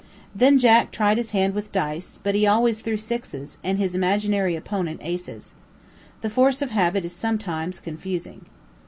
[0.33, 4.55] Then Jack tried his hand with dice; but he always threw sixes, and his imaginary
[4.55, 5.53] opponent aces.
[6.21, 8.47] The force of habit is sometimes confusing.